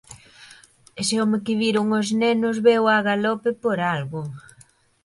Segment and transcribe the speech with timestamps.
[1.01, 4.21] Ese home que viron os nenos veu a galope por algo.